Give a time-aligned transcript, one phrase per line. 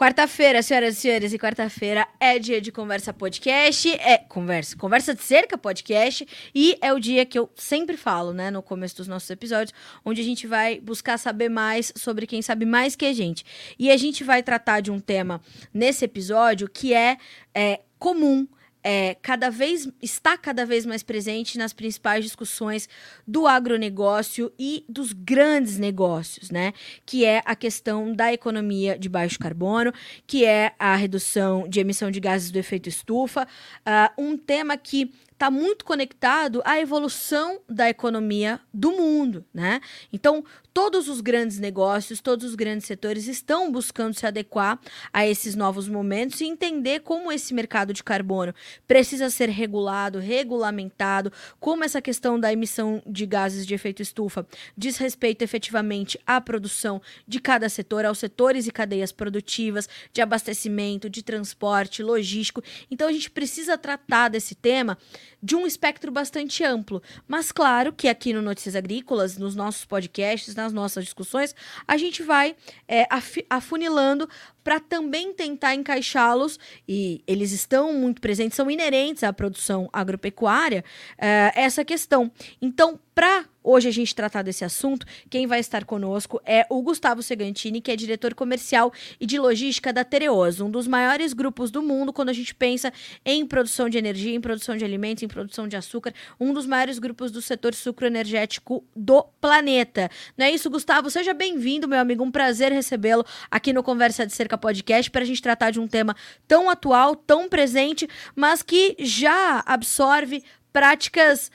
[0.00, 5.22] Quarta-feira, senhoras e senhores, e quarta-feira é dia de conversa podcast, é conversa, conversa de
[5.22, 9.28] cerca podcast, e é o dia que eu sempre falo, né, no começo dos nossos
[9.28, 13.44] episódios, onde a gente vai buscar saber mais sobre quem sabe mais que a gente.
[13.78, 15.38] E a gente vai tratar de um tema
[15.70, 17.18] nesse episódio que é,
[17.54, 18.48] é comum
[18.82, 22.88] é, cada vez está cada vez mais presente nas principais discussões
[23.26, 26.72] do agronegócio e dos grandes negócios, né?
[27.04, 29.92] Que é a questão da economia de baixo carbono,
[30.26, 35.12] que é a redução de emissão de gases do efeito estufa, uh, um tema que
[35.40, 39.80] está muito conectado à evolução da economia do mundo, né?
[40.12, 44.78] Então, todos os grandes negócios, todos os grandes setores estão buscando se adequar
[45.10, 48.54] a esses novos momentos e entender como esse mercado de carbono
[48.86, 54.46] precisa ser regulado, regulamentado, como essa questão da emissão de gases de efeito estufa
[54.76, 61.08] diz respeito efetivamente à produção de cada setor, aos setores e cadeias produtivas, de abastecimento,
[61.08, 62.62] de transporte, logístico.
[62.90, 64.98] Então, a gente precisa tratar desse tema
[65.42, 67.02] de um espectro bastante amplo.
[67.26, 71.54] Mas claro que aqui no Notícias Agrícolas, nos nossos podcasts, nas nossas discussões,
[71.86, 72.54] a gente vai
[72.88, 73.06] é,
[73.48, 74.28] afunilando
[74.62, 76.58] para também tentar encaixá-los,
[76.88, 80.84] e eles estão muito presentes, são inerentes à produção agropecuária,
[81.18, 82.30] é, essa questão.
[82.60, 87.22] Então, para hoje a gente tratar desse assunto, quem vai estar conosco é o Gustavo
[87.22, 91.82] Segantini, que é diretor comercial e de logística da Tereoso, um dos maiores grupos do
[91.82, 92.90] mundo quando a gente pensa
[93.24, 96.98] em produção de energia, em produção de alimentos, em produção de açúcar, um dos maiores
[96.98, 100.10] grupos do setor sucroenergético do planeta.
[100.36, 101.10] Não é isso, Gustavo?
[101.10, 105.42] Seja bem-vindo, meu amigo, um prazer recebê-lo aqui no Conversa de Podcast para a gente
[105.42, 106.14] tratar de um tema
[106.46, 111.50] tão atual, tão presente, mas que já absorve práticas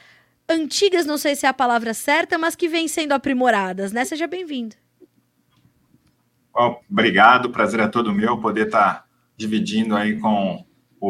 [0.47, 4.05] antigas, não sei se é a palavra certa, mas que vêm sendo aprimoradas, né?
[4.05, 4.75] Seja bem-vindo.
[6.89, 10.63] Obrigado, prazer é todo meu poder estar tá dividindo aí com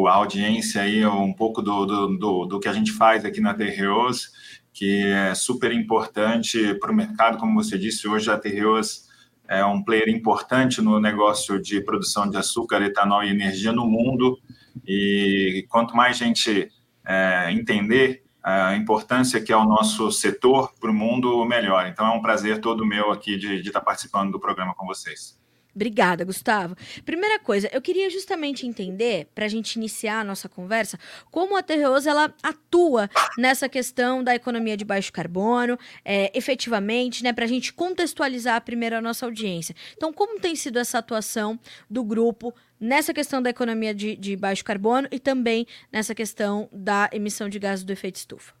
[0.08, 3.54] a audiência aí um pouco do, do, do, do que a gente faz aqui na
[3.54, 4.30] Terreos,
[4.72, 9.06] que é super importante para o mercado, como você disse, hoje a Terreos
[9.48, 14.38] é um player importante no negócio de produção de açúcar, etanol e energia no mundo,
[14.86, 16.70] e quanto mais gente
[17.06, 21.88] é, entender a importância que é o nosso setor para o mundo melhor.
[21.88, 25.36] Então é um prazer todo meu aqui de, de estar participando do programa com vocês.
[25.76, 26.74] Obrigada, Gustavo.
[27.04, 30.98] Primeira coisa, eu queria justamente entender, para a gente iniciar a nossa conversa,
[31.30, 37.30] como a Terreosa ela atua nessa questão da economia de baixo carbono, é, efetivamente, né,
[37.30, 39.76] para a gente contextualizar primeiro a nossa audiência.
[39.94, 41.60] Então, como tem sido essa atuação
[41.90, 47.10] do grupo nessa questão da economia de, de baixo carbono e também nessa questão da
[47.12, 48.54] emissão de gases do efeito estufa?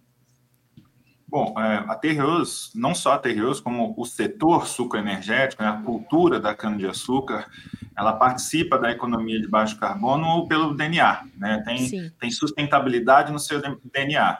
[1.36, 6.40] Bom, é, a Terreus, não só a Terreus, como o setor sucroenergético, né, a cultura
[6.40, 7.46] da cana-de-açúcar,
[7.94, 11.62] ela participa da economia de baixo carbono pelo DNA, né?
[11.62, 14.38] tem, tem sustentabilidade no seu DNA.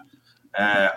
[0.56, 0.94] É,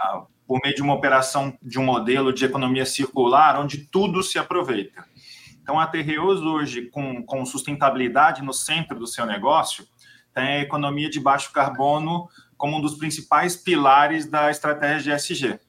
[0.47, 5.03] por meio de uma operação de um modelo de economia circular, onde tudo se aproveita.
[5.61, 9.85] Então, a Terreus hoje, com, com sustentabilidade no centro do seu negócio,
[10.33, 15.59] tem a economia de baixo carbono como um dos principais pilares da estratégia de SG.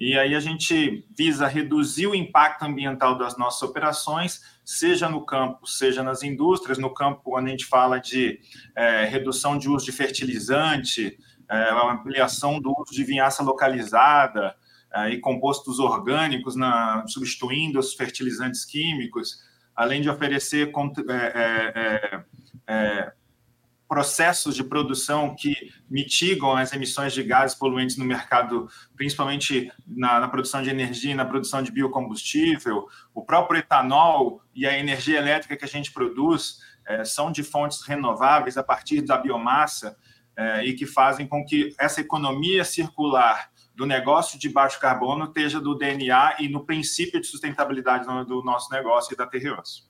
[0.00, 5.66] E aí a gente visa reduzir o impacto ambiental das nossas operações, seja no campo,
[5.66, 6.78] seja nas indústrias.
[6.78, 8.40] No campo, quando a gente fala de
[8.74, 11.18] é, redução de uso de fertilizante,
[11.50, 14.56] é, ampliação do uso de vinhaça localizada,
[15.08, 19.38] e compostos orgânicos, na, substituindo os fertilizantes químicos,
[19.76, 20.72] além de oferecer
[21.08, 22.24] é, é,
[22.66, 23.12] é,
[23.90, 25.52] processos de produção que
[25.90, 31.14] mitigam as emissões de gases poluentes no mercado, principalmente na, na, produção de energia e
[31.16, 32.86] na produção de biocombustível.
[33.12, 37.82] O próprio etanol e a energia elétrica que a gente produz é, são de fontes
[37.82, 39.96] renováveis a partir da biomassa
[40.36, 45.60] é, e que fazem com que essa economia circular do negócio de baixo carbono esteja
[45.60, 49.89] do DNA e no princípio de sustentabilidade do nosso negócio e da Terreos.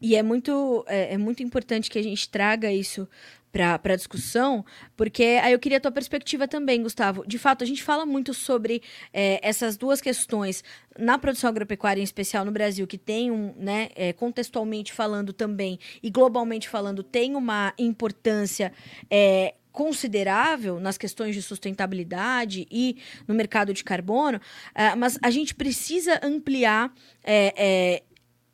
[0.00, 3.08] E é muito, é, é, muito importante que a gente traga isso
[3.52, 4.64] para a discussão,
[4.96, 7.26] porque aí eu queria a tua perspectiva também, Gustavo.
[7.26, 8.80] De fato, a gente fala muito sobre
[9.12, 10.62] é, essas duas questões
[10.96, 15.80] na produção agropecuária, em especial no Brasil, que tem um, né, é, contextualmente falando também
[16.00, 18.72] e globalmente falando, tem uma importância
[19.10, 22.96] é, considerável nas questões de sustentabilidade e
[23.26, 26.92] no mercado de carbono, uh, mas a gente precisa ampliar
[27.22, 28.02] é, é,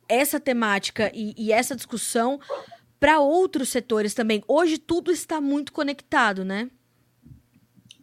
[0.09, 2.39] essa temática e, e essa discussão
[2.99, 4.43] para outros setores também.
[4.47, 6.69] Hoje tudo está muito conectado, né?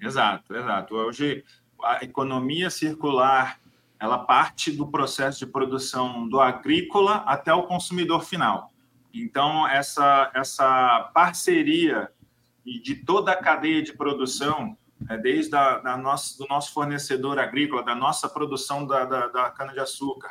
[0.01, 0.95] Exato, exato.
[0.95, 1.45] Hoje
[1.83, 3.59] a economia circular
[3.99, 8.71] ela parte do processo de produção do agrícola até o consumidor final.
[9.13, 12.11] Então, essa, essa parceria
[12.65, 14.77] de toda a cadeia de produção,
[15.09, 19.51] é, desde a, da nosso, do nosso fornecedor agrícola, da nossa produção da, da, da
[19.51, 20.31] cana-de-açúcar,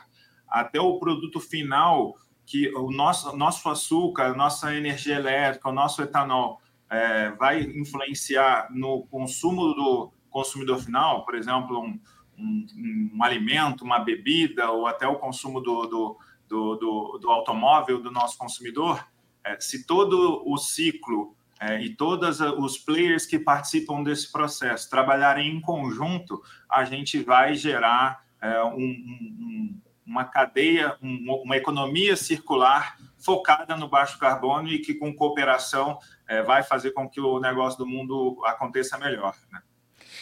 [0.53, 2.15] até o produto final,
[2.45, 8.67] que o nosso, nosso açúcar, a nossa energia elétrica, o nosso etanol, é, vai influenciar
[8.71, 12.00] no consumo do consumidor final, por exemplo, um,
[12.38, 16.17] um, um alimento, uma bebida, ou até o consumo do, do,
[16.47, 19.03] do, do, do automóvel do nosso consumidor,
[19.44, 25.49] é, se todo o ciclo é, e todos os players que participam desse processo trabalharem
[25.49, 33.75] em conjunto, a gente vai gerar é, um, um, uma cadeia, uma economia circular focada
[33.77, 35.97] no baixo carbono e que, com cooperação,
[36.27, 39.35] é, vai fazer com que o negócio do mundo aconteça melhor.
[39.51, 39.61] Né?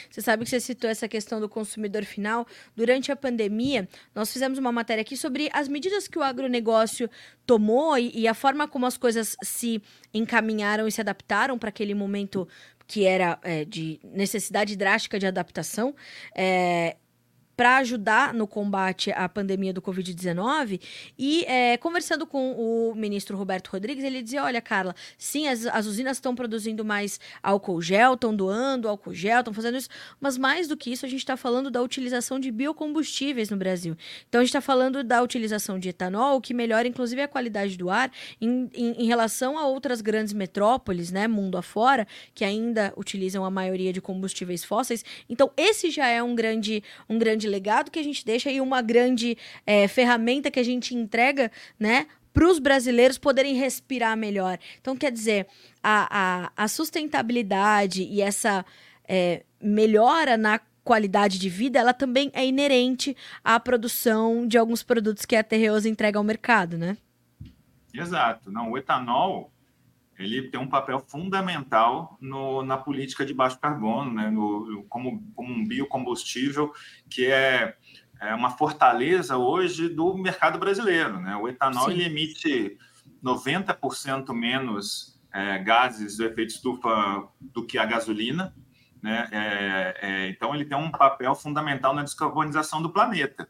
[0.09, 2.45] Você sabe que você citou essa questão do consumidor final.
[2.75, 7.09] Durante a pandemia, nós fizemos uma matéria aqui sobre as medidas que o agronegócio
[7.45, 9.81] tomou e, e a forma como as coisas se
[10.13, 12.47] encaminharam e se adaptaram para aquele momento
[12.85, 15.95] que era é, de necessidade drástica de adaptação.
[16.35, 16.97] É,
[17.55, 20.81] para ajudar no combate à pandemia do Covid-19.
[21.17, 25.85] E é, conversando com o ministro Roberto Rodrigues, ele dizia: olha, Carla, sim, as, as
[25.85, 29.89] usinas estão produzindo mais álcool gel, estão doando álcool gel, estão fazendo isso,
[30.19, 33.95] mas mais do que isso, a gente está falando da utilização de biocombustíveis no Brasil.
[34.27, 37.89] Então, a gente está falando da utilização de etanol, que melhora inclusive a qualidade do
[37.89, 43.45] ar em, em, em relação a outras grandes metrópoles, né, mundo afora, que ainda utilizam
[43.45, 45.03] a maioria de combustíveis fósseis.
[45.29, 48.81] Então, esse já é um grande, um grande legado que a gente deixa e uma
[48.81, 52.07] grande é, ferramenta que a gente entrega, né?
[52.33, 54.57] Para os brasileiros poderem respirar melhor.
[54.79, 55.47] Então, quer dizer,
[55.83, 56.07] a,
[56.45, 58.65] a, a sustentabilidade e essa
[59.07, 65.25] é, melhora na qualidade de vida, ela também é inerente à produção de alguns produtos
[65.25, 66.97] que a Terreosa entrega ao mercado, né?
[67.93, 68.51] Exato.
[68.51, 69.51] Não, o etanol,
[70.23, 74.29] ele tem um papel fundamental no, na política de baixo carbono, né?
[74.29, 76.71] no, como, como um biocombustível
[77.09, 77.75] que é,
[78.21, 81.19] é, uma fortaleza hoje do mercado brasileiro.
[81.19, 81.35] Né?
[81.35, 82.77] O etanol ele emite
[83.23, 88.55] 90% menos é, gases do efeito estufa do que a gasolina.
[89.01, 89.27] Né?
[89.31, 93.49] É, é, então, ele tem um papel fundamental na descarbonização do planeta.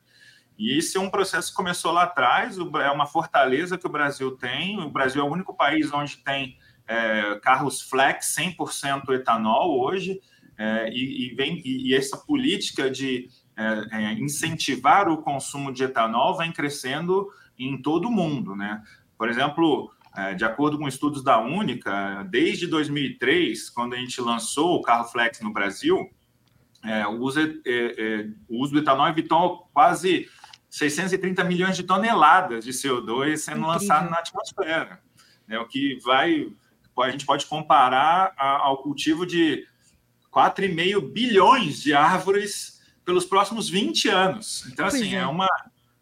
[0.62, 4.38] E isso é um processo que começou lá atrás, é uma fortaleza que o Brasil
[4.38, 4.80] tem.
[4.80, 6.56] O Brasil é o único país onde tem
[6.88, 10.22] é, carros flex 100% etanol hoje,
[10.56, 13.28] é, e, e, vem, e, e, essa política de
[13.58, 17.28] é, é, incentivar o consumo de etanol vem crescendo
[17.58, 18.56] em todo o mundo.
[18.56, 18.84] Né?
[19.18, 24.76] Por exemplo, é, de acordo com estudos da Única, desde 2003, quando a gente lançou
[24.76, 25.98] o carro flex no Brasil,
[26.84, 27.40] é, o, uso,
[28.48, 30.28] o uso do etanol evitou quase
[30.72, 33.68] 630 milhões de toneladas de CO2 sendo Incrível.
[33.68, 35.02] lançado na atmosfera,
[35.46, 35.60] né?
[35.60, 36.52] o que vai
[36.98, 39.66] a gente pode comparar ao cultivo de
[40.32, 44.68] 4,5 bilhões de árvores pelos próximos 20 anos.
[44.72, 45.20] Então, assim, é.
[45.20, 45.26] é.
[45.26, 45.48] uma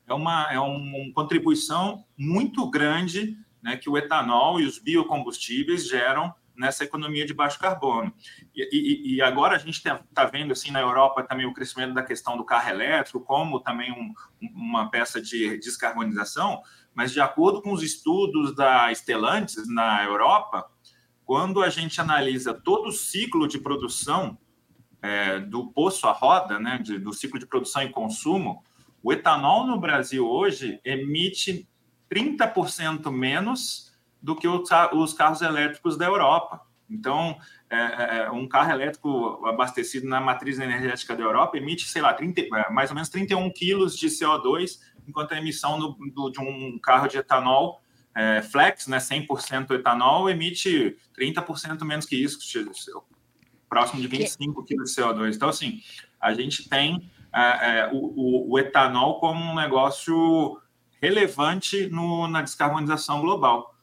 [0.06, 6.34] é uma é uma contribuição muito grande né, que o etanol e os biocombustíveis geram
[6.60, 8.14] nessa economia de baixo carbono.
[8.54, 11.94] E, e, e agora a gente está tá vendo assim na Europa também o crescimento
[11.94, 14.14] da questão do carro elétrico como também um,
[14.54, 16.62] uma peça de descarbonização,
[16.94, 20.70] mas de acordo com os estudos da Stellantis na Europa,
[21.24, 24.38] quando a gente analisa todo o ciclo de produção
[25.02, 28.62] é, do poço à roda, né, de, do ciclo de produção e consumo,
[29.02, 31.70] o etanol no Brasil hoje emite
[32.12, 33.89] 30% menos
[34.22, 36.62] do que os carros elétricos da Europa.
[36.90, 37.38] Então,
[37.70, 42.14] é, é, é, um carro elétrico abastecido na matriz energética da Europa emite, sei lá,
[42.14, 46.40] 30, é, mais ou menos 31 quilos de CO2, enquanto a emissão do, do, de
[46.40, 47.82] um carro de etanol
[48.16, 52.40] é, flex, né, 100% etanol, emite 30% menos que isso,
[53.70, 55.36] próximo de 25 quilos de CO2.
[55.36, 55.80] Então, assim,
[56.20, 60.60] a gente tem é, o, o, o, etanol como um negócio
[61.02, 63.76] relevante no, na descarbonização global.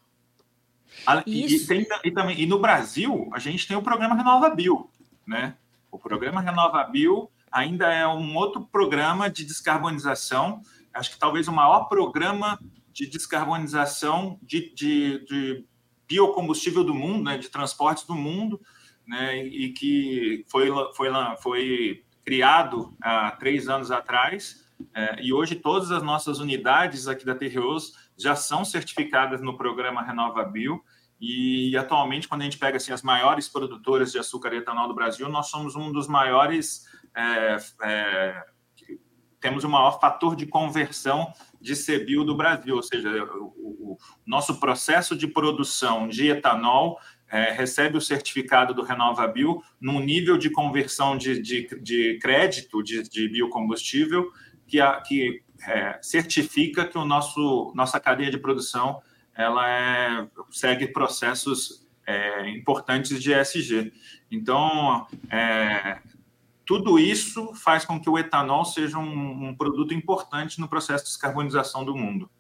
[1.26, 4.91] E, tem, e, também, e no Brasil, a gente tem o programa Renova Bio,
[5.26, 5.55] né?
[5.91, 10.61] O programa Renova Bio ainda é um outro programa de descarbonização,
[10.93, 12.59] acho que talvez o maior programa
[12.93, 15.65] de descarbonização de, de, de
[16.09, 18.61] biocombustível do mundo, né, de transportes do mundo,
[19.07, 21.09] né, e que foi, foi,
[21.41, 27.35] foi criado há três anos atrás, é, e hoje todas as nossas unidades aqui da
[27.35, 30.82] Terreos já são certificadas no programa Renova Bio,
[31.20, 34.94] e atualmente, quando a gente pega assim, as maiores produtoras de açúcar e etanol do
[34.94, 36.85] Brasil, nós somos um dos maiores,
[37.16, 38.44] é, é,
[39.40, 44.61] temos o maior fator de conversão de CBIO do Brasil, ou seja, o, o nosso
[44.61, 51.16] processo de produção de etanol é, recebe o certificado do RenovaBio num nível de conversão
[51.16, 54.30] de, de, de crédito de, de, biocombustível
[54.66, 59.00] que, a, que é, certifica que o nosso nossa cadeia de produção
[59.36, 63.92] ela é, segue processos é, importantes de ESG.
[64.30, 66.00] Então, é,
[66.64, 71.10] tudo isso faz com que o etanol seja um, um produto importante no processo de
[71.10, 72.30] descarbonização do mundo.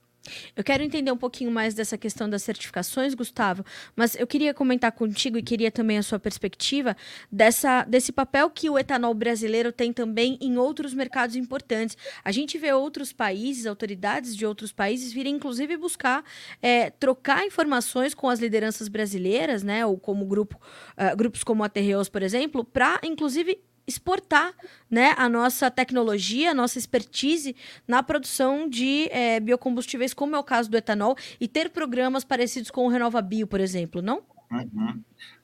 [0.54, 3.64] Eu quero entender um pouquinho mais dessa questão das certificações, Gustavo,
[3.94, 6.96] mas eu queria comentar contigo e queria também a sua perspectiva
[7.30, 11.96] dessa, desse papel que o etanol brasileiro tem também em outros mercados importantes.
[12.24, 16.24] A gente vê outros países, autoridades de outros países virem inclusive buscar
[16.62, 20.56] é, trocar informações com as lideranças brasileiras, né, ou como grupo,
[20.96, 24.52] uh, grupos como a Terreos, por exemplo, para inclusive exportar
[24.90, 27.54] né, a nossa tecnologia, a nossa expertise
[27.86, 32.70] na produção de é, biocombustíveis, como é o caso do etanol, e ter programas parecidos
[32.70, 34.22] com o RenovaBio, por exemplo, não?
[34.50, 35.00] Uhum.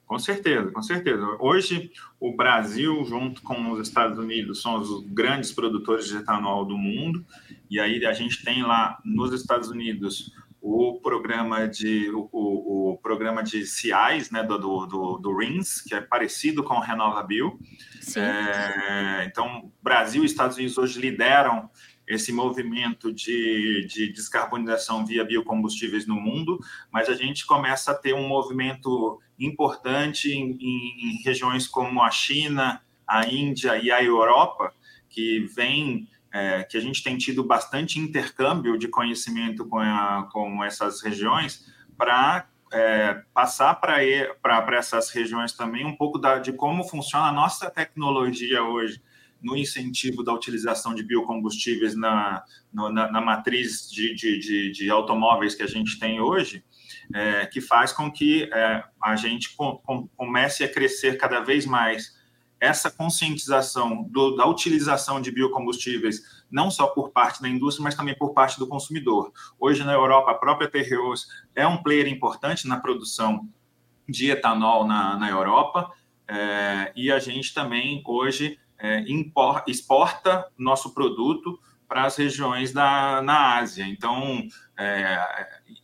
[0.06, 1.24] Com certeza, com certeza.
[1.40, 6.76] Hoje, o Brasil, junto com os Estados Unidos, são os grandes produtores de etanol do
[6.76, 7.24] mundo,
[7.70, 10.30] e aí a gente tem lá nos Estados Unidos
[10.62, 15.92] o programa de o, o, o programa de CIAs, né, do, do, do, RINS, que
[15.92, 17.58] é parecido com o RenovaBio.
[18.16, 21.68] É, então, Brasil e Estados Unidos hoje lideram
[22.06, 26.58] esse movimento de, de descarbonização via biocombustíveis no mundo,
[26.92, 32.10] mas a gente começa a ter um movimento importante em, em, em regiões como a
[32.10, 34.72] China, a Índia e a Europa,
[35.08, 40.64] que vem é, que a gente tem tido bastante intercâmbio de conhecimento com, a, com
[40.64, 47.26] essas regiões para é, passar para essas regiões também um pouco da, de como funciona
[47.26, 49.02] a nossa tecnologia hoje
[49.42, 54.90] no incentivo da utilização de biocombustíveis na, no, na, na, matriz de, de, de, de,
[54.90, 56.64] automóveis que a gente tem hoje,
[57.12, 61.66] é, que faz com que é, a gente com, com, comece a crescer cada vez
[61.66, 62.16] mais
[62.62, 68.16] essa conscientização do, da utilização de biocombustíveis, não só por parte da indústria, mas também
[68.16, 69.32] por parte do consumidor.
[69.58, 71.26] Hoje, na Europa, a própria Terreos
[71.56, 73.48] é um player importante na produção
[74.08, 75.90] de etanol na, na Europa,
[76.28, 83.20] é, e a gente também, hoje, é, impor, exporta nosso produto para as regiões da,
[83.22, 83.84] na Ásia.
[83.88, 84.46] Então,
[84.78, 85.18] é,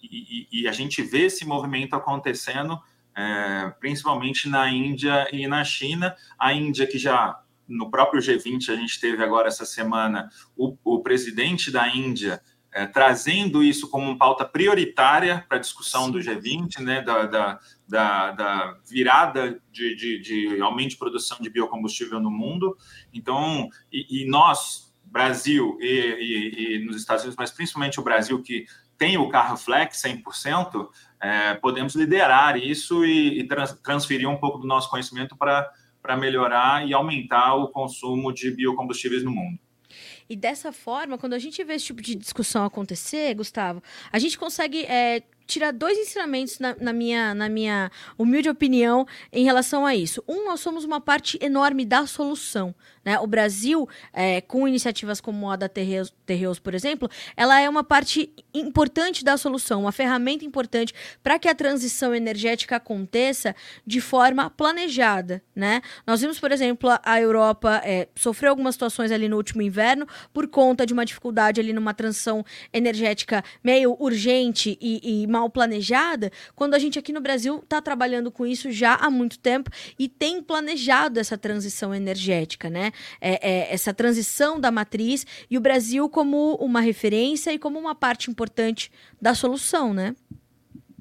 [0.00, 2.80] e, e, a gente vê esse movimento acontecendo
[3.18, 6.14] é, principalmente na Índia e na China.
[6.38, 11.02] A Índia, que já no próprio G20, a gente teve agora essa semana o, o
[11.02, 16.78] presidente da Índia é, trazendo isso como uma pauta prioritária para a discussão do G20,
[16.78, 22.30] né, da, da, da, da virada de, de, de, aumento de produção de biocombustível no
[22.30, 22.76] mundo.
[23.12, 28.40] Então, e, e nós, Brasil e, e, e, nos Estados Unidos, mas principalmente o Brasil,
[28.42, 30.88] que tem o carro flex 100%,
[31.20, 36.86] é, podemos liderar isso e, e trans, transferir um pouco do nosso conhecimento para melhorar
[36.86, 39.58] e aumentar o consumo de biocombustíveis no mundo.
[40.28, 43.82] E dessa forma, quando a gente vê esse tipo de discussão acontecer, Gustavo,
[44.12, 49.44] a gente consegue é, tirar dois ensinamentos na, na, minha, na minha humilde opinião em
[49.44, 50.22] relação a isso.
[50.28, 52.74] Um, nós somos uma parte enorme da solução.
[53.08, 53.18] Né?
[53.20, 57.82] O Brasil, é, com iniciativas como a da Terreus, Terreus, por exemplo, ela é uma
[57.82, 64.50] parte importante da solução, uma ferramenta importante para que a transição energética aconteça de forma
[64.50, 65.42] planejada.
[65.56, 65.80] Né?
[66.06, 70.46] Nós vimos, por exemplo, a Europa é, sofreu algumas situações ali no último inverno por
[70.46, 76.74] conta de uma dificuldade ali numa transição energética meio urgente e, e mal planejada, quando
[76.74, 80.42] a gente aqui no Brasil está trabalhando com isso já há muito tempo e tem
[80.42, 82.92] planejado essa transição energética, né?
[83.20, 87.94] É, é, essa transição da matriz e o Brasil como uma referência e como uma
[87.94, 88.90] parte importante
[89.20, 90.14] da solução, né?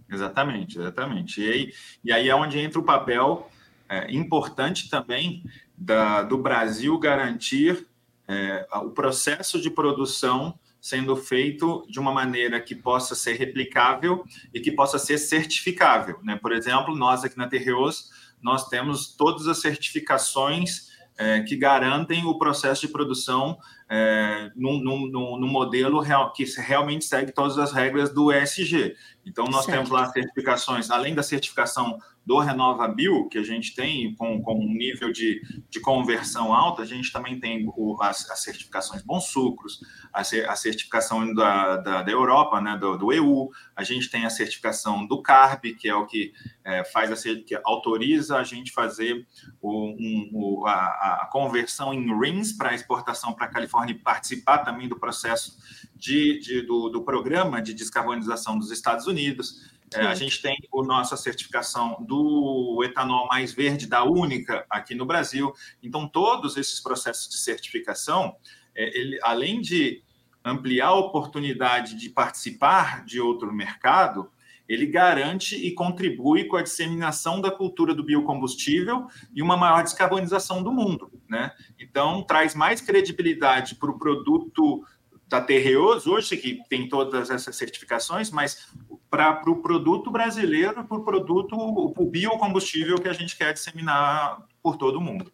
[0.09, 1.41] Exatamente, exatamente.
[1.41, 1.73] E aí,
[2.03, 3.49] e aí é onde entra o papel
[3.89, 5.43] é, importante também
[5.77, 7.87] da, do Brasil garantir
[8.27, 14.23] é, o processo de produção sendo feito de uma maneira que possa ser replicável
[14.53, 16.19] e que possa ser certificável.
[16.23, 16.37] Né?
[16.37, 18.09] Por exemplo, nós aqui na Terreos,
[18.41, 20.86] nós temos todas as certificações
[21.17, 23.57] é, que garantem o processo de produção
[23.89, 28.95] é, num, num, num, modelo real, que realmente segue todas as regras do ESG.
[29.25, 29.77] Então, nós certo.
[29.77, 31.97] temos lá certificações, além da certificação
[32.27, 36.85] do RenovaBio, que a gente tem com, com um nível de, de conversão alto, a
[36.85, 39.79] gente também tem o, as, as, certificações Bons Sucros,
[40.11, 44.29] a, a certificação da, da, da, Europa, né, do, do, EU, a gente tem a
[44.29, 46.33] certificação do CARB, que é o que
[46.65, 49.25] é, faz a, que autoriza a gente fazer
[49.61, 53.99] o, um, o, a, a, conversão em RINs para exportação para a Califórnia Califórnia e
[53.99, 55.57] participar também do processo
[55.95, 59.76] de, de do, do, programa de descarbonização dos Estados Unidos.
[59.93, 65.05] É, a gente tem a nossa certificação do etanol mais verde da Única aqui no
[65.05, 65.53] Brasil.
[65.81, 68.35] Então, todos esses processos de certificação,
[68.75, 70.03] é, ele, além de
[70.43, 74.29] ampliar a oportunidade de participar de outro mercado,
[74.67, 80.61] ele garante e contribui com a disseminação da cultura do biocombustível e uma maior descarbonização
[80.61, 81.09] do mundo.
[81.29, 81.51] Né?
[81.79, 84.83] Então, traz mais credibilidade para o produto
[85.27, 88.67] da Terreos, hoje que tem todas essas certificações, mas
[89.09, 94.45] para o pro produto brasileiro, para o produto, o biocombustível que a gente quer disseminar
[94.61, 95.31] por todo o mundo.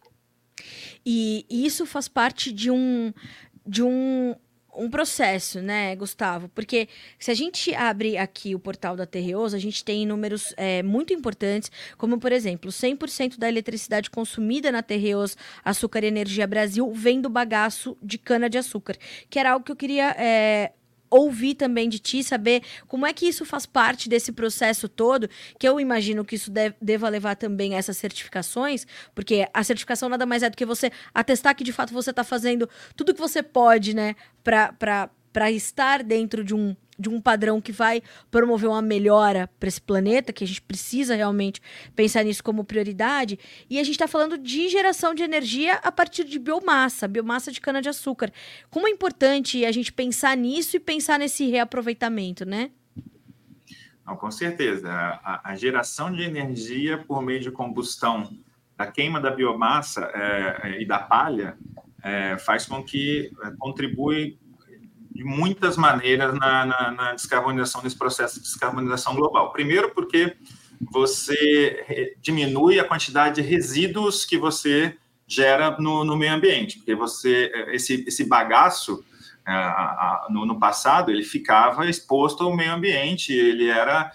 [1.04, 3.12] E isso faz parte de um,
[3.66, 4.34] de um
[4.76, 6.48] um processo, né, Gustavo?
[6.48, 6.88] Porque
[7.18, 11.12] se a gente abre aqui o portal da Terreoso, a gente tem números é, muito
[11.12, 17.20] importantes, como, por exemplo, 100% da eletricidade consumida na Terreoso Açúcar e Energia Brasil vem
[17.20, 18.96] do bagaço de cana-de-açúcar,
[19.30, 20.72] que era algo que eu queria é,
[21.14, 25.28] ouvir também de ti, saber como é que isso faz parte desse processo todo,
[25.58, 30.08] que eu imagino que isso deve, deva levar também a essas certificações, porque a certificação
[30.08, 33.20] nada mais é do que você atestar que de fato você está fazendo tudo que
[33.20, 38.82] você pode, né, para estar dentro de um de um padrão que vai promover uma
[38.82, 41.60] melhora para esse planeta, que a gente precisa realmente
[41.94, 43.38] pensar nisso como prioridade.
[43.68, 47.60] E a gente está falando de geração de energia a partir de biomassa, biomassa de
[47.60, 48.32] cana-de-açúcar.
[48.70, 52.70] Como é importante a gente pensar nisso e pensar nesse reaproveitamento, né?
[54.06, 54.92] Não, com certeza.
[54.92, 58.36] A, a, geração de energia por meio de combustão
[58.76, 61.56] da queima da biomassa é, e da palha
[62.02, 64.38] é, faz com que é, contribui
[65.14, 69.52] de muitas maneiras na, na, na, descarbonização desse processo de descarbonização global.
[69.52, 70.36] Primeiro, porque
[70.80, 77.50] você diminui a quantidade de resíduos que você gera no, no meio ambiente, porque você
[77.68, 79.04] esse, esse bagaço
[79.46, 79.52] é,
[80.30, 84.12] no, no, passado ele ficava exposto ao meio ambiente, ele era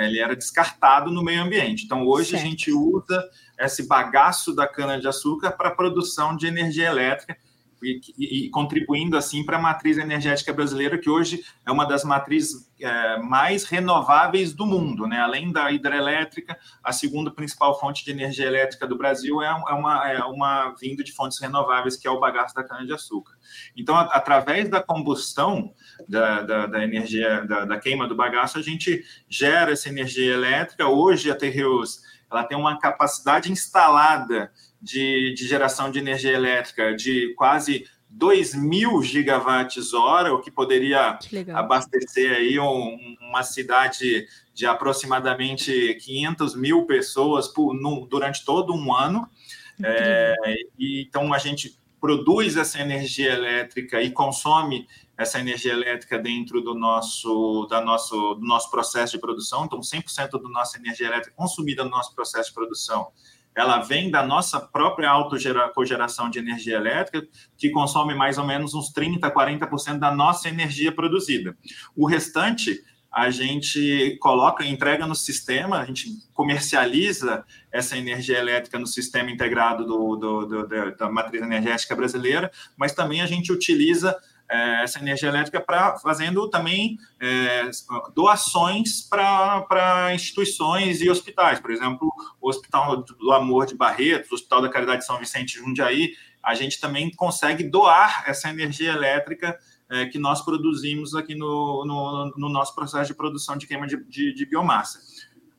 [0.00, 1.84] ele era descartado no meio ambiente.
[1.84, 2.42] Então hoje certo.
[2.42, 3.22] a gente usa
[3.60, 7.36] esse bagaço da cana de açúcar para produção de energia elétrica
[7.82, 12.68] e, e, contribuindo assim para a matriz energética brasileira, que hoje é uma das matrizes
[12.80, 15.20] é, mais renováveis do mundo, né?
[15.20, 20.10] Além da hidrelétrica, a segunda principal fonte de energia elétrica do Brasil é, é uma,
[20.10, 23.34] é uma vinda de fontes renováveis, que é o bagaço da cana-de-açúcar.
[23.76, 25.72] Então, a, através da combustão
[26.08, 30.86] da, da, da energia, da, da, queima do bagaço, a gente gera essa energia elétrica.
[30.86, 37.34] Hoje, a Terreus ela tem uma capacidade instalada de, de geração de energia elétrica de
[37.36, 44.66] quase 2 mil gigawatts hora, o que poderia que abastecer aí um, uma cidade de
[44.66, 49.28] aproximadamente 500 mil pessoas por, no, durante todo um ano.
[49.82, 50.34] É,
[50.78, 56.74] e, então, a gente produz essa energia elétrica e consome essa energia elétrica dentro do
[56.74, 59.64] nosso, da nosso, do nosso processo de produção.
[59.64, 63.08] Então, 100% da nossa energia elétrica consumida no nosso processo de produção
[63.58, 68.92] ela vem da nossa própria autocogeração de energia elétrica, que consome mais ou menos uns
[68.92, 71.56] 30%, 40% da nossa energia produzida.
[71.96, 78.86] O restante a gente coloca, entrega no sistema, a gente comercializa essa energia elétrica no
[78.86, 84.16] sistema integrado do, do, do, da matriz energética brasileira, mas também a gente utiliza
[84.50, 87.68] é, essa energia elétrica para fazendo também é,
[88.14, 91.60] doações para instituições e hospitais.
[91.60, 95.54] Por exemplo, o Hospital do Amor de Barretos, o Hospital da Caridade de São Vicente
[95.54, 99.58] de Jundiaí, a gente também consegue doar essa energia elétrica
[99.90, 104.02] é, que nós produzimos aqui no, no, no, nosso processo de produção de queima de,
[104.04, 105.00] de, de biomassa.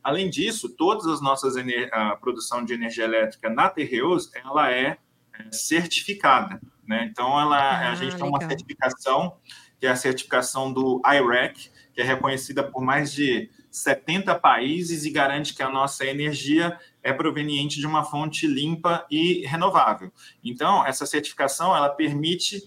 [0.03, 1.55] Além disso, todas as nossas
[1.91, 4.97] a produção de energia elétrica na Terreus, ela é,
[5.33, 6.61] é certificada.
[6.89, 7.07] Né?
[7.11, 8.19] Então, ela, ah, a gente legal.
[8.19, 9.37] tem uma certificação,
[9.79, 15.11] que é a certificação do IREC, que é reconhecida por mais de 70 países e
[15.11, 20.11] garante que a nossa energia é proveniente de uma fonte limpa e renovável.
[20.43, 22.63] Então, essa certificação ela permite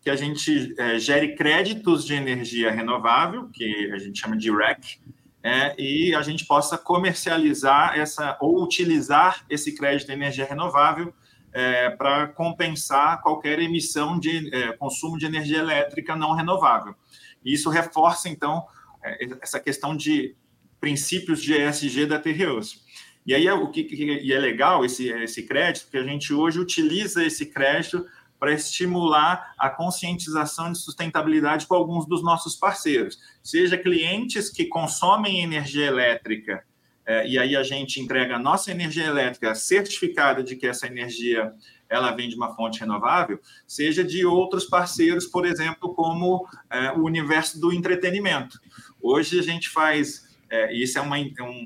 [0.00, 4.98] que a gente é, gere créditos de energia renovável, que a gente chama de REC,
[5.42, 11.12] é, e a gente possa comercializar essa ou utilizar esse crédito de energia renovável
[11.56, 16.94] é, para compensar qualquer emissão de é, consumo de energia elétrica não renovável.
[17.42, 18.66] E isso reforça, então,
[19.02, 20.36] é, essa questão de
[20.78, 22.84] princípios de ESG da Terreus.
[23.26, 27.24] E aí, o que, que é legal esse, esse crédito, que a gente hoje utiliza
[27.24, 28.04] esse crédito
[28.38, 35.42] para estimular a conscientização de sustentabilidade com alguns dos nossos parceiros, seja clientes que consomem
[35.42, 36.62] energia elétrica
[37.06, 41.54] é, e aí a gente entrega a nossa energia elétrica certificada de que essa energia
[41.88, 47.04] ela vem de uma fonte renovável, seja de outros parceiros, por exemplo, como é, o
[47.04, 48.60] universo do entretenimento.
[49.00, 51.16] Hoje a gente faz, é, e isso é uma,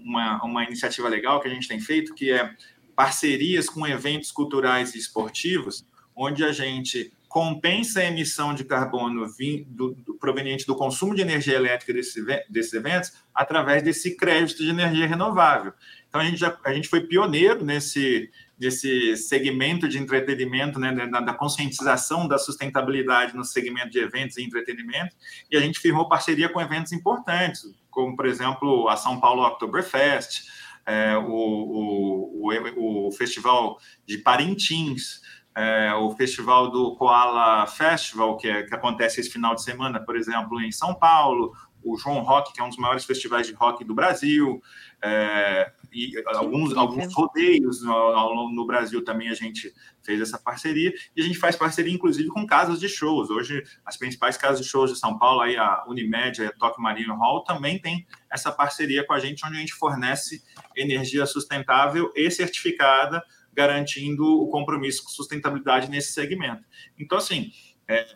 [0.05, 2.55] uma, uma iniciativa legal que a gente tem feito, que é
[2.95, 9.25] parcerias com eventos culturais e esportivos, onde a gente compensa a emissão de carbono
[9.69, 15.07] do, proveniente do consumo de energia elétrica desse, desses eventos através desse crédito de energia
[15.07, 15.73] renovável.
[16.09, 21.21] Então, a gente, já, a gente foi pioneiro nesse, nesse segmento de entretenimento, né, da,
[21.21, 25.15] da, conscientização da sustentabilidade no segmento de eventos e entretenimento,
[25.49, 27.63] e a gente firmou parceria com eventos importantes,
[27.93, 30.49] como, por exemplo, a São Paulo Oktoberfest,
[30.85, 35.21] é, o, o, o, o Festival de Parintins,
[35.55, 40.17] é, o festival do Koala Festival, que, é, que acontece esse final de semana, por
[40.17, 43.85] exemplo, em São Paulo, o João Rock, que é um dos maiores festivais de rock
[43.85, 44.63] do Brasil,
[45.03, 51.23] é, e alguns, alguns rodeios no, no, Brasil também a gente fez essa parceria, e
[51.23, 53.31] a gente faz parceria, inclusive, com casas de shows.
[53.31, 57.09] Hoje, as principais casas de shows de São Paulo, aí a Unimed, a Tokyo Marine
[57.09, 60.43] Hall, também tem essa parceria com a gente, onde a gente fornece
[60.77, 66.65] energia sustentável e certificada garantindo o compromisso com sustentabilidade nesse segmento.
[66.99, 67.51] Então, assim,
[67.89, 68.07] é,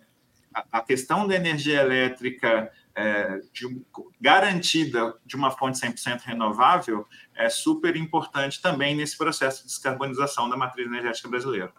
[0.71, 3.83] a, questão da energia elétrica é, de,
[4.21, 10.57] garantida de uma fonte 100% renovável é super importante também nesse processo de descarbonização da
[10.57, 11.73] matriz energética brasileira.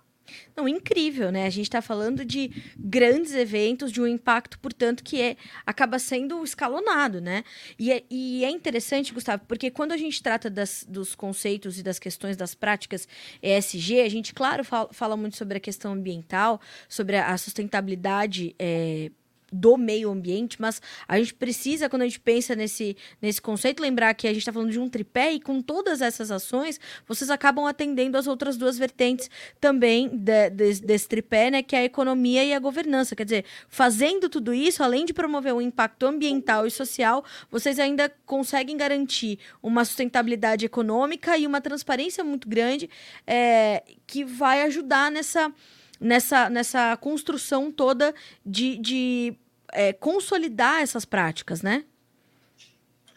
[0.56, 1.46] Não, incrível, né?
[1.46, 6.44] A gente está falando de grandes eventos, de um impacto, portanto, que é, acaba sendo
[6.44, 7.44] escalonado, né?
[7.78, 11.84] E é, e é interessante, Gustavo, porque quando a gente trata das, dos conceitos e
[11.84, 13.08] das questões das práticas
[13.42, 18.56] ESG, a gente, claro, fala, fala muito sobre a questão ambiental, sobre a sustentabilidade.
[18.58, 19.12] É,
[19.52, 24.14] do meio ambiente, mas a gente precisa, quando a gente pensa nesse, nesse conceito, lembrar
[24.14, 27.66] que a gente está falando de um tripé e com todas essas ações, vocês acabam
[27.66, 29.30] atendendo as outras duas vertentes
[29.60, 33.16] também de, de, desse tripé, né, que é a economia e a governança.
[33.16, 38.12] Quer dizer, fazendo tudo isso, além de promover um impacto ambiental e social, vocês ainda
[38.26, 42.90] conseguem garantir uma sustentabilidade econômica e uma transparência muito grande
[43.26, 45.54] é, que vai ajudar nessa
[46.00, 48.14] nessa, nessa construção toda
[48.46, 49.38] de, de
[49.72, 51.86] é, consolidar essas práticas, né?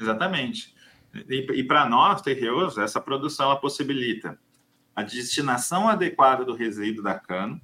[0.01, 0.75] Exatamente.
[1.29, 4.39] E, e para nós, terreus, essa produção ela possibilita
[4.95, 7.61] a destinação adequada do resíduo da cana,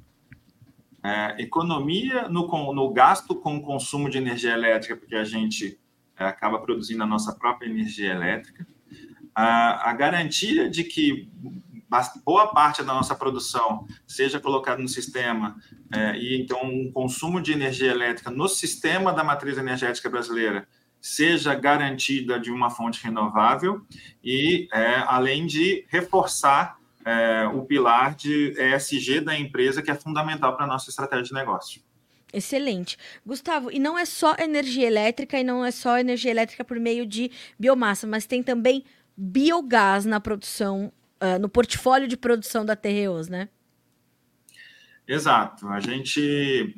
[1.02, 5.78] é, economia no, no, gasto com o consumo de energia elétrica, porque a gente
[6.16, 8.66] é, acaba produzindo a nossa própria energia elétrica,
[9.34, 11.28] a, a garantia de que
[12.24, 15.56] boa parte da nossa produção seja colocada no sistema
[15.92, 20.66] é, e então um consumo de energia elétrica no sistema da matriz energética brasileira
[21.00, 23.82] seja garantida de uma fonte renovável
[24.22, 30.56] e é, além de reforçar é, o pilar de ESG da empresa que é fundamental
[30.56, 31.82] para a nossa estratégia de negócio.
[32.32, 32.98] Excelente.
[33.24, 37.06] Gustavo, e não é só energia elétrica e não é só energia elétrica por meio
[37.06, 38.82] de biomassa, mas tem também
[39.16, 43.48] biogás na produção uh, no portfólio de produção da Terreos, né?
[45.06, 45.68] Exato.
[45.68, 46.74] A gente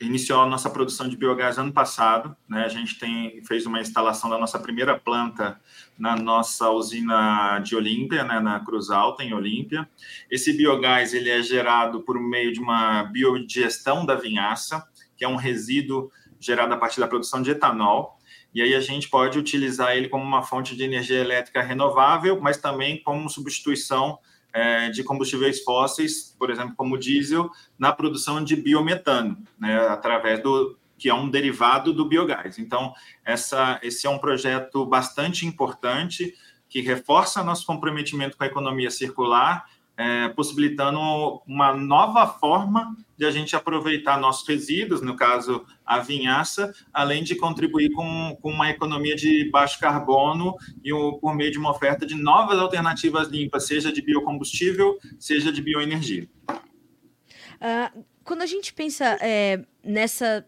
[0.00, 2.64] iniciou a nossa produção de biogás ano passado, né?
[2.64, 5.58] A gente tem fez uma instalação da nossa primeira planta
[5.98, 9.88] na nossa usina de Olímpia, né, na Cruz Alta em Olímpia.
[10.30, 14.86] Esse biogás ele é gerado por meio de uma biodigestão da vinhaça,
[15.16, 18.15] que é um resíduo gerado a partir da produção de etanol
[18.56, 22.56] e aí a gente pode utilizar ele como uma fonte de energia elétrica renovável, mas
[22.56, 24.18] também como substituição
[24.50, 30.74] é, de combustíveis fósseis, por exemplo, como diesel, na produção de biometano, né, através do
[30.96, 32.58] que é um derivado do biogás.
[32.58, 36.34] Então, essa, esse é um projeto bastante importante
[36.66, 39.66] que reforça nosso comprometimento com a economia circular
[39.96, 41.00] é, possibilitando
[41.46, 47.34] uma nova forma de a gente aproveitar nossos resíduos, no caso a vinhaça, além de
[47.34, 50.54] contribuir com, com uma economia de baixo carbono
[50.84, 55.50] e o, por meio de uma oferta de novas alternativas limpas, seja de biocombustível, seja
[55.50, 56.28] de bioenergia.
[56.50, 60.46] Uh, quando a gente pensa é, nessa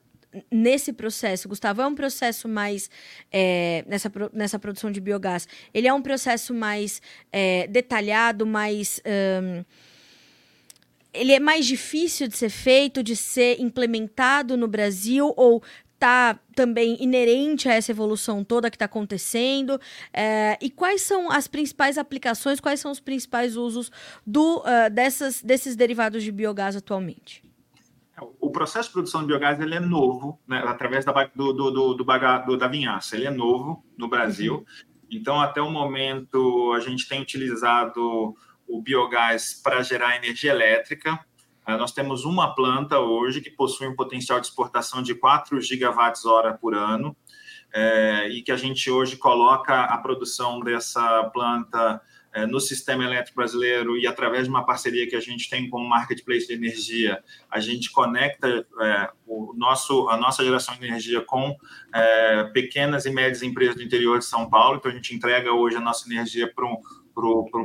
[0.50, 2.90] nesse processo, Gustavo, é um processo mais
[3.32, 5.48] é, nessa, nessa produção de biogás.
[5.72, 7.00] Ele é um processo mais
[7.32, 9.64] é, detalhado, mais um,
[11.12, 15.62] ele é mais difícil de ser feito, de ser implementado no Brasil ou
[15.98, 19.80] tá também inerente a essa evolução toda que está acontecendo?
[20.12, 23.90] É, e quais são as principais aplicações, quais são os principais usos
[24.24, 27.47] do, uh, dessas, desses derivados de biogás atualmente?
[28.40, 31.94] O processo de produção de biogás ele é novo, né, através da, do, do, do,
[31.94, 33.16] do, baga, do, da vinhaça.
[33.16, 34.56] Ele é novo no Brasil.
[34.56, 34.64] Uhum.
[35.10, 38.34] Então, até o momento, a gente tem utilizado
[38.66, 41.18] o biogás para gerar energia elétrica.
[41.66, 46.74] nós temos uma planta hoje que possui um potencial de exportação de 4 gigawatts-hora por
[46.74, 47.16] ano,
[47.72, 52.00] é, e que a gente hoje coloca a produção dessa planta
[52.46, 55.88] no sistema elétrico brasileiro e através de uma parceria que a gente tem com o
[55.88, 61.56] Marketplace de Energia, a gente conecta é, o nosso, a nossa geração de energia com
[61.92, 64.78] é, pequenas e médias empresas do interior de São Paulo.
[64.78, 66.76] Então, a gente entrega hoje a nossa energia para um,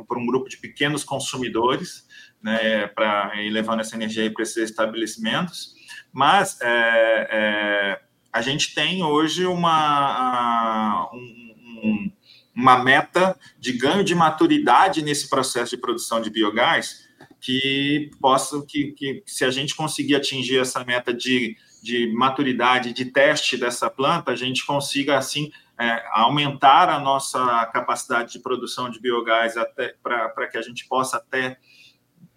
[0.08, 2.08] para um grupo de pequenos consumidores,
[2.42, 5.76] né, para ir levando essa energia para esses estabelecimentos.
[6.12, 12.12] Mas é, a gente tem hoje uma, um,
[12.56, 17.08] uma meta de ganho de maturidade nesse processo de produção de biogás
[17.42, 23.06] que possa que, que se a gente conseguir atingir essa meta de, de maturidade de
[23.06, 29.00] teste dessa planta a gente consiga assim é, aumentar a nossa capacidade de produção de
[29.00, 31.58] biogás até para que a gente possa até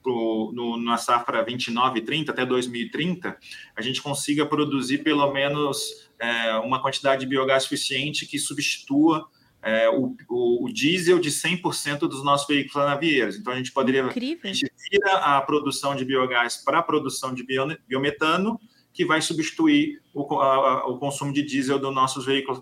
[0.04, 3.36] no, na safra 29 e 30, até 2030,
[3.74, 9.28] a gente consiga produzir pelo menos é, uma quantidade de biogás suficiente que substitua
[9.66, 13.36] é, o, o, o, diesel de 100% dos nossos veículos navieiros.
[13.36, 14.02] Então, a gente poderia...
[14.02, 14.48] Incrível.
[14.48, 17.44] A gente vira a produção de biogás para a produção de
[17.88, 18.60] biometano,
[18.92, 22.60] que vai substituir o, a, o consumo de diesel dos nossos veículos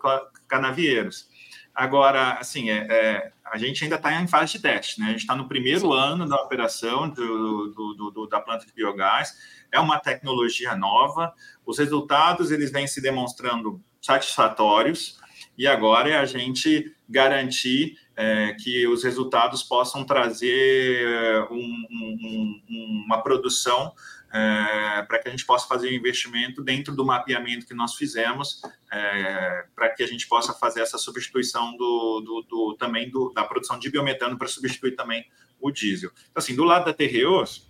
[0.48, 1.28] canavieiros.
[1.74, 5.08] Agora, assim, é, é, a gente ainda está em fase de teste, né?
[5.08, 5.92] A gente está no primeiro Sim.
[5.92, 9.34] ano da operação do, do, do, da planta de biogás.
[9.70, 11.34] É uma tecnologia nova.
[11.66, 15.22] Os resultados eles vêm se demonstrando satisfatórios
[15.56, 23.22] e agora é a gente garantir é, que os resultados possam trazer um, um, uma
[23.22, 23.92] produção
[24.32, 27.94] é, para que a gente possa fazer o um investimento dentro do mapeamento que nós
[27.94, 33.32] fizemos, é, para que a gente possa fazer essa substituição do, do, do também do,
[33.32, 35.24] da produção de biometano para substituir também
[35.60, 36.10] o diesel.
[36.30, 37.68] Então, assim, do lado da Terreos,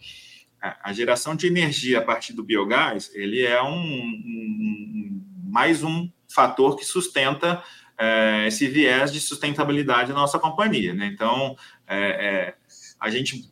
[0.82, 6.76] a geração de energia a partir do biogás, ele é um, um mais um fator
[6.76, 7.62] que sustenta
[7.96, 10.92] é, esse viés de sustentabilidade da nossa companhia.
[10.92, 11.06] Né?
[11.06, 12.54] Então, é, é,
[12.98, 13.48] a gente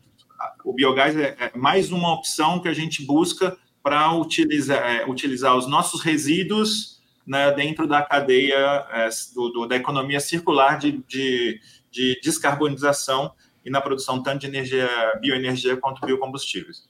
[0.65, 5.57] o biogás é, é mais uma opção que a gente busca para utilizar, é, utilizar
[5.57, 11.61] os nossos resíduos né, dentro da cadeia é, do, do, da economia circular de, de,
[11.91, 13.33] de, descarbonização
[13.65, 14.89] e na produção tanto de energia,
[15.21, 16.89] bioenergia quanto biocombustíveis.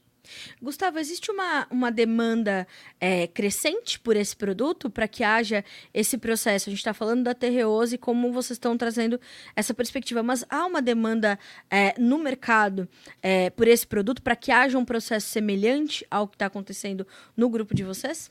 [0.61, 2.66] Gustavo, existe uma, uma demanda
[3.00, 6.68] é, crescente por esse produto para que haja esse processo?
[6.68, 9.20] A gente está falando da Terreose e como vocês estão trazendo
[9.55, 11.38] essa perspectiva, mas há uma demanda
[11.70, 12.88] é, no mercado
[13.22, 17.48] é, por esse produto para que haja um processo semelhante ao que está acontecendo no
[17.48, 18.31] grupo de vocês?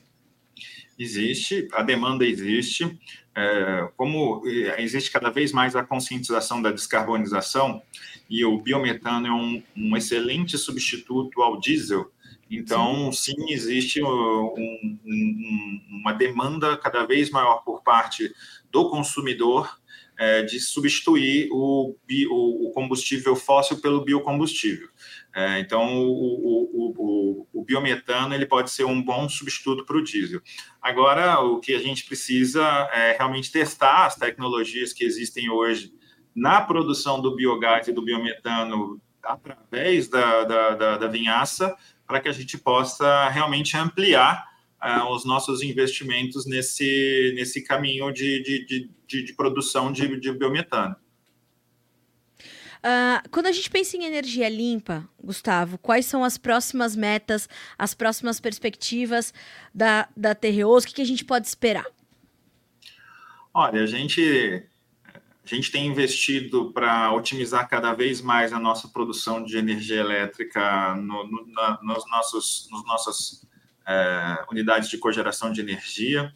[0.98, 2.98] Existe, a demanda existe.
[3.34, 4.42] É, como
[4.78, 7.82] existe cada vez mais a conscientização da descarbonização,
[8.28, 12.10] e o biometano é um, um excelente substituto ao diesel.
[12.50, 18.34] Então, sim, sim existe um, um, uma demanda cada vez maior por parte
[18.70, 19.78] do consumidor
[20.18, 21.96] é, de substituir o,
[22.30, 24.88] o, combustível fóssil pelo biocombustível.
[25.34, 30.42] É, então, o, o, o, biometano ele pode ser um bom substituto para o diesel.
[30.80, 35.90] Agora, o que a gente precisa é realmente testar as tecnologias que existem hoje
[36.34, 41.74] na produção do biogás e do biometano através da, da, da, da vinhaça,
[42.06, 44.44] para que a gente possa realmente ampliar
[44.82, 50.96] uh, os nossos investimentos nesse, nesse caminho de, de, de, de produção de, de biometano.
[52.84, 57.94] Uh, quando a gente pensa em energia limpa, Gustavo, quais são as próximas metas, as
[57.94, 59.32] próximas perspectivas
[59.72, 60.82] da, da Terreos?
[60.82, 61.86] O que, que a gente pode esperar?
[63.54, 64.66] Olha, a gente
[65.44, 70.94] a gente tem investido para otimizar cada vez mais a nossa produção de energia elétrica
[70.94, 73.46] no, no, na, nos nossos, nos nossas
[73.86, 76.32] é, unidades de cogeração de energia.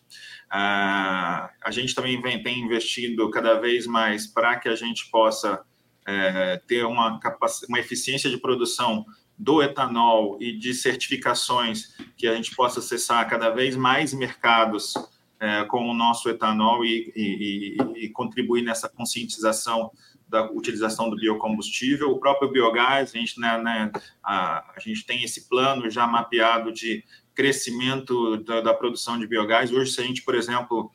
[0.53, 5.65] É, a gente também vem, tem investido cada vez mais para que a gente possa
[6.07, 7.19] é, ter uma,
[7.69, 9.05] uma eficiência de produção
[9.39, 14.95] do etanol e de certificações que a gente possa acessar cada vez mais mercados
[15.39, 19.91] é, com o nosso etanol e, e, e, contribuir nessa conscientização
[20.27, 22.11] da utilização do biocombustível.
[22.11, 23.93] O próprio biogás, a gente, né, né,
[24.23, 29.71] a, a, gente tem esse plano já mapeado de crescimento da, da, produção de biogás.
[29.71, 30.91] Hoje, se a gente, por exemplo,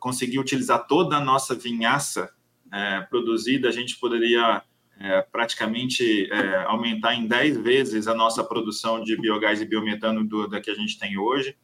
[0.00, 2.32] conseguir utilizar toda a nossa vinhaça
[2.72, 4.62] é, produzida, a gente poderia
[4.98, 10.48] é, praticamente é, aumentar em 10 vezes a nossa produção de biogás e biometano do,
[10.48, 11.56] da que a gente tem hoje.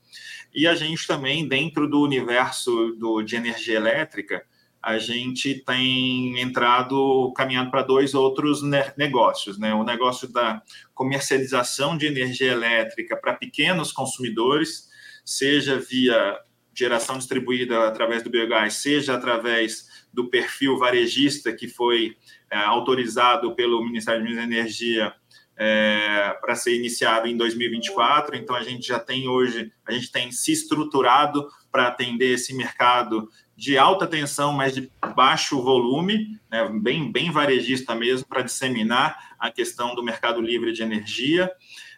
[0.55, 4.45] E a gente também, dentro do universo do, de energia elétrica,
[4.83, 8.63] a gente tem entrado, caminhando para dois outros
[8.97, 9.75] negócios, né?
[9.75, 10.63] O negócio da
[10.95, 14.89] comercialização de energia elétrica para pequenos consumidores,
[15.25, 16.39] seja via
[16.75, 19.88] geração distribuída através do biogás, seja através
[20.19, 22.17] do perfil varejista que foi
[22.51, 25.15] é, autorizado pelo Ministério de Energia
[25.57, 28.35] é, para ser iniciado em 2024.
[28.35, 33.29] Então a gente já tem hoje, a gente tem se estruturado para atender esse mercado
[33.57, 39.53] de alta tensão, mas de baixo volume, né, bem, bem varejista mesmo, para disseminar a
[39.53, 41.49] questão do mercado livre de energia.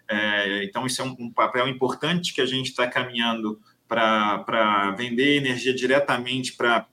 [0.07, 5.37] É, então, isso é um, um, papel importante que a gente está caminhando para vender
[5.37, 6.87] energia diretamente para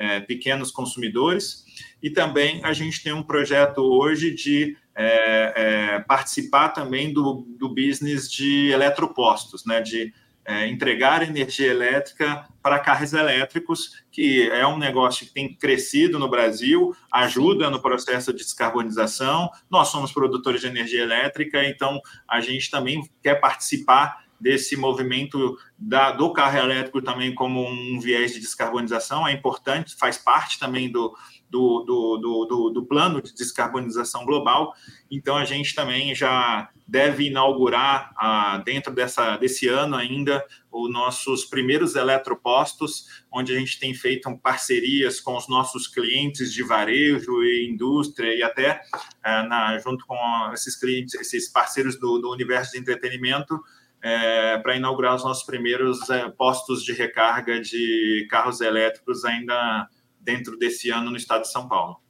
[0.00, 1.62] é, pequenos consumidores.
[2.02, 7.68] E também a gente tem um projeto hoje de é, é, participar também do, do
[7.68, 14.78] business de eletropostos, né, de é, entregar energia elétrica para carros elétricos, que é um
[14.78, 19.50] negócio que tem crescido no Brasil, ajuda no processo de descarbonização.
[19.70, 26.12] Nós somos produtores de energia elétrica, então a gente também quer participar desse movimento da,
[26.12, 29.28] do carro elétrico também como um viés de descarbonização.
[29.28, 31.14] É importante, faz parte também do,
[31.50, 34.72] do, do, do, do, plano de descarbonização global.
[35.10, 41.44] Então, a gente também já deve inaugurar, ah, dentro dessa, desse ano ainda, os nossos
[41.44, 47.68] primeiros eletropostos, onde a gente tem feito parcerias com os nossos clientes de varejo e
[47.68, 48.80] indústria, e até
[49.22, 50.16] ah, na, junto com
[50.52, 53.60] esses clientes, esses parceiros do, do universo de entretenimento,
[54.02, 60.56] é, para inaugurar os nossos primeiros é, postos de recarga de carros elétricos ainda dentro
[60.58, 62.00] desse ano no estado de São Paulo.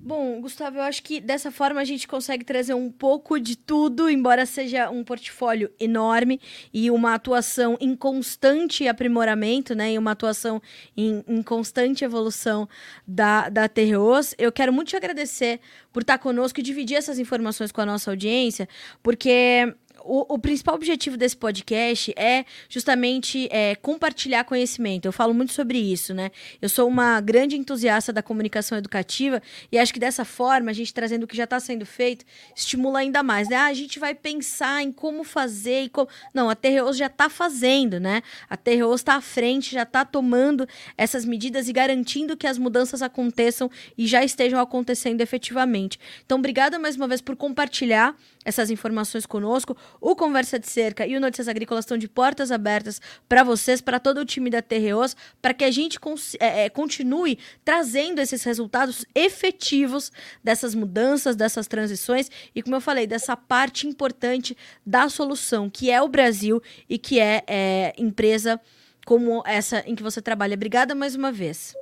[0.00, 4.08] Bom, Gustavo, eu acho que dessa forma a gente consegue trazer um pouco de tudo,
[4.08, 6.40] embora seja um portfólio enorme
[6.72, 9.92] e uma atuação em constante aprimoramento, né?
[9.92, 10.62] E uma atuação
[10.96, 12.68] em, em constante evolução
[13.06, 14.34] da, da TROs.
[14.38, 15.60] Eu quero muito te agradecer
[15.92, 18.68] por estar conosco e dividir essas informações com a nossa audiência,
[19.02, 19.74] porque
[20.08, 25.04] o, o, principal objetivo desse podcast é justamente é, compartilhar conhecimento.
[25.04, 26.30] Eu falo muito sobre isso, né?
[26.62, 30.94] Eu sou uma grande entusiasta da comunicação educativa e acho que dessa forma, a gente
[30.94, 32.24] trazendo o que já está sendo feito,
[32.56, 33.50] estimula ainda mais.
[33.50, 33.56] Né?
[33.56, 36.08] Ah, a gente vai pensar em como fazer e como.
[36.32, 38.22] Não, a Terreos já está fazendo, né?
[38.48, 40.66] A Terreos está à frente, já está tomando
[40.96, 46.00] essas medidas e garantindo que as mudanças aconteçam e já estejam acontecendo efetivamente.
[46.24, 48.16] Então, obrigada mais uma vez por compartilhar
[48.48, 49.76] essas informações conosco.
[50.00, 53.98] O Conversa de Cerca e o Notícias Agrícolas estão de portas abertas para vocês, para
[53.98, 55.98] todo o time da TROs, para que a gente
[56.40, 63.06] é, é, continue trazendo esses resultados efetivos dessas mudanças, dessas transições e, como eu falei,
[63.06, 68.60] dessa parte importante da solução, que é o Brasil e que é, é empresa
[69.04, 70.54] como essa em que você trabalha.
[70.54, 71.74] Obrigada mais uma vez.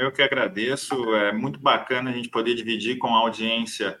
[0.00, 0.94] Eu que agradeço.
[1.14, 3.98] É muito bacana a gente poder dividir com a audiência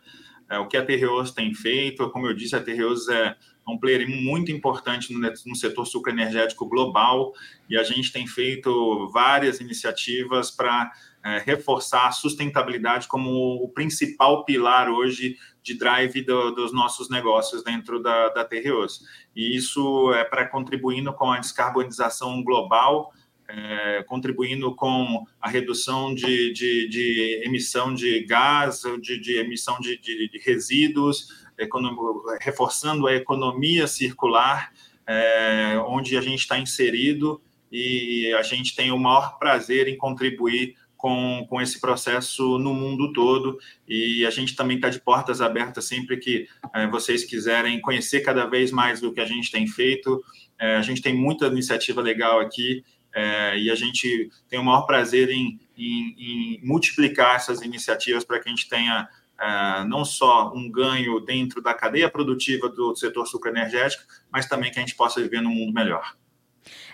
[0.48, 2.10] é, o que a Terreos tem feito.
[2.10, 3.36] Como eu disse, a Terreos é
[3.68, 7.32] um player muito importante no, no setor sucroenergético global
[7.68, 10.92] e a gente tem feito várias iniciativas para
[11.24, 13.30] é, reforçar a sustentabilidade como
[13.62, 19.00] o principal pilar hoje de drive do, dos nossos negócios dentro da, da Terreos.
[19.34, 23.12] E isso é para contribuindo com a descarbonização global
[23.48, 30.00] é, contribuindo com a redução de, de, de emissão de gás, de, de emissão de,
[30.44, 31.28] resíduos,
[32.40, 34.72] reforçando a economia circular,
[35.06, 40.74] é, onde a gente está inserido e a gente tem o maior prazer em contribuir
[40.96, 43.58] com, com esse processo no mundo todo.
[43.86, 48.46] E a gente também está de portas abertas sempre que é, vocês quiserem conhecer cada
[48.46, 50.22] vez mais do que a gente tem feito.
[50.58, 52.82] É, a gente tem muita iniciativa legal aqui
[53.16, 58.38] é, e a gente tem o maior prazer em, em, em multiplicar essas iniciativas para
[58.38, 59.08] que a gente tenha
[59.40, 64.78] é, não só um ganho dentro da cadeia produtiva do setor sucroenergético, mas também que
[64.78, 66.14] a gente possa viver num mundo melhor.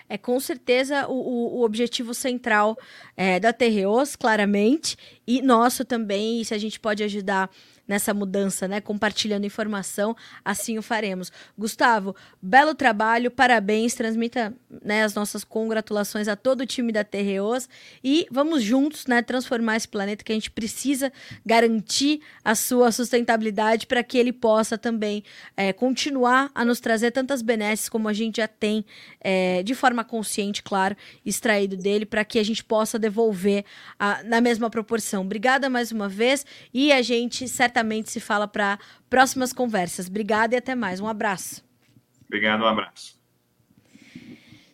[0.07, 2.77] É com certeza o, o objetivo central
[3.17, 4.95] é, da Terreos, claramente,
[5.27, 7.49] e nosso também, se a gente pode ajudar
[7.87, 8.79] nessa mudança, né?
[8.79, 11.31] Compartilhando informação, assim o faremos.
[11.57, 17.67] Gustavo, belo trabalho, parabéns, transmita né, as nossas congratulações a todo o time da TROs
[18.03, 21.11] e vamos juntos, né, transformar esse planeta que a gente precisa
[21.45, 25.23] garantir a sua sustentabilidade para que ele possa também
[25.57, 28.85] é, continuar a nos trazer tantas benesses como a gente já tem
[29.19, 30.95] é, de forma consciente, claro,
[31.25, 33.65] extraído dele para que a gente possa devolver
[33.99, 35.23] a, na mesma proporção.
[35.23, 38.77] Obrigada mais uma vez e a gente certamente certamente se fala para
[39.09, 40.07] próximas conversas.
[40.07, 40.99] Obrigada e até mais.
[40.99, 41.65] Um abraço.
[42.27, 43.19] Obrigado, um abraço.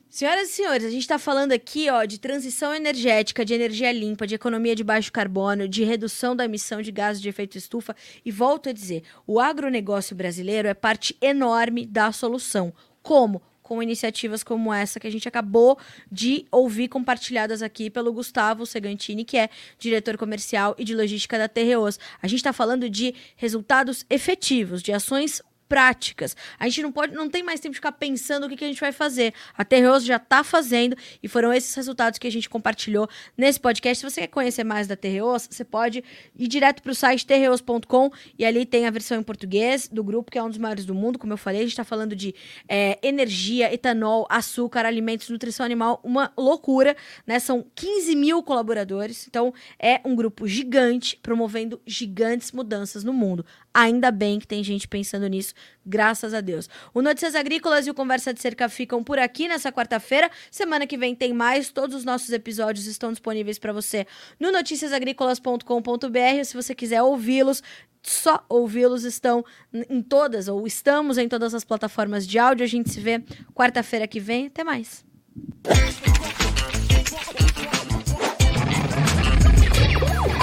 [0.09, 4.25] Senhoras e senhores, a gente está falando aqui ó, de transição energética, de energia limpa,
[4.27, 7.95] de economia de baixo carbono, de redução da emissão de gases de efeito estufa.
[8.25, 12.73] E volto a dizer: o agronegócio brasileiro é parte enorme da solução.
[13.01, 13.41] Como?
[13.69, 15.77] Com iniciativas como essa que a gente acabou
[16.11, 19.47] de ouvir compartilhadas aqui pelo Gustavo Segantini, que é
[19.77, 21.99] diretor comercial e de logística da Terreos.
[22.19, 26.35] A gente está falando de resultados efetivos, de ações práticas.
[26.59, 28.67] A gente não pode, não tem mais tempo de ficar pensando o que, que a
[28.67, 29.33] gente vai fazer.
[29.55, 33.07] A Terreoso já está fazendo e foram esses resultados que a gente compartilhou
[33.37, 33.99] nesse podcast.
[33.99, 36.03] Se você quer conhecer mais da Terreoso, você pode
[36.35, 40.31] ir direto para o site terreos.com e ali tem a versão em português do grupo,
[40.31, 41.19] que é um dos maiores do mundo.
[41.19, 42.33] Como eu falei, a gente está falando de
[42.67, 46.97] é, energia, etanol, açúcar, alimentos, nutrição animal, uma loucura,
[47.27, 47.37] né?
[47.37, 53.45] São 15 mil colaboradores, então é um grupo gigante promovendo gigantes mudanças no mundo.
[53.73, 55.53] Ainda bem que tem gente pensando nisso,
[55.85, 56.67] graças a Deus.
[56.93, 60.29] O Notícias Agrícolas e o Conversa de Cerca ficam por aqui nessa quarta-feira.
[60.49, 61.69] Semana que vem tem mais.
[61.69, 64.07] Todos os nossos episódios estão disponíveis para você
[64.39, 66.43] no noticiasagricolas.com.br.
[66.45, 67.61] Se você quiser ouvi-los,
[68.01, 72.63] só ouvi-los estão em todas, ou estamos em todas as plataformas de áudio.
[72.63, 74.47] A gente se vê quarta-feira que vem.
[74.47, 75.05] Até mais.